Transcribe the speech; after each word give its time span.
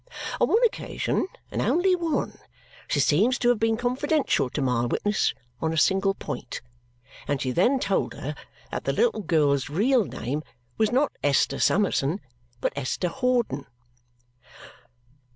On 0.39 0.49
one 0.49 0.63
occasion, 0.65 1.27
and 1.51 1.61
only 1.61 1.95
one, 1.95 2.39
she 2.87 2.99
seems 2.99 3.37
to 3.37 3.49
have 3.49 3.59
been 3.59 3.77
confidential 3.77 4.49
to 4.49 4.59
my 4.59 4.87
witness 4.87 5.35
on 5.61 5.71
a 5.71 5.77
single 5.77 6.15
point, 6.15 6.59
and 7.27 7.39
she 7.39 7.51
then 7.51 7.79
told 7.79 8.15
her 8.15 8.33
that 8.71 8.85
the 8.85 8.93
little 8.93 9.21
girl's 9.21 9.69
real 9.69 10.03
name 10.03 10.41
was 10.75 10.91
not 10.91 11.11
Esther 11.21 11.59
Summerson, 11.59 12.19
but 12.61 12.73
Esther 12.75 13.09
Hawdon." 13.09 13.67